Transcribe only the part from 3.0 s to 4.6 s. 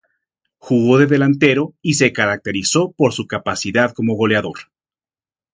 su capacidad como goleador.